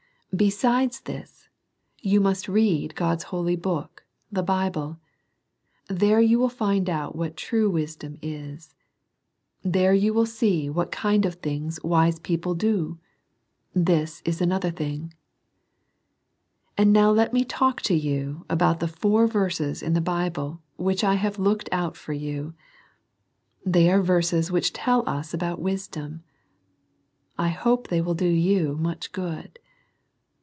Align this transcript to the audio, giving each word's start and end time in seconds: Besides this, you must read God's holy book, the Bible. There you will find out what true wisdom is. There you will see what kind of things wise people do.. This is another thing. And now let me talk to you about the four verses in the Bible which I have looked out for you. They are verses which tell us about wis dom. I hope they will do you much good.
Besides 0.33 1.01
this, 1.01 1.49
you 1.99 2.21
must 2.21 2.47
read 2.47 2.95
God's 2.95 3.23
holy 3.25 3.57
book, 3.57 4.05
the 4.31 4.41
Bible. 4.41 4.97
There 5.89 6.21
you 6.21 6.39
will 6.39 6.47
find 6.47 6.89
out 6.89 7.17
what 7.17 7.35
true 7.35 7.69
wisdom 7.69 8.17
is. 8.21 8.73
There 9.61 9.93
you 9.93 10.13
will 10.13 10.25
see 10.25 10.69
what 10.69 10.89
kind 10.89 11.25
of 11.25 11.33
things 11.35 11.81
wise 11.83 12.17
people 12.17 12.55
do.. 12.55 12.97
This 13.75 14.21
is 14.23 14.39
another 14.39 14.71
thing. 14.71 15.13
And 16.77 16.93
now 16.93 17.11
let 17.11 17.33
me 17.33 17.43
talk 17.43 17.81
to 17.81 17.93
you 17.93 18.45
about 18.49 18.79
the 18.79 18.87
four 18.87 19.27
verses 19.27 19.83
in 19.83 19.91
the 19.91 19.99
Bible 19.99 20.61
which 20.77 21.03
I 21.03 21.15
have 21.15 21.39
looked 21.39 21.67
out 21.73 21.97
for 21.97 22.13
you. 22.13 22.53
They 23.65 23.91
are 23.91 24.01
verses 24.01 24.49
which 24.49 24.71
tell 24.71 25.03
us 25.09 25.33
about 25.33 25.59
wis 25.59 25.89
dom. 25.89 26.23
I 27.37 27.49
hope 27.49 27.89
they 27.89 27.99
will 27.99 28.15
do 28.15 28.29
you 28.29 28.77
much 28.77 29.11
good. 29.11 29.59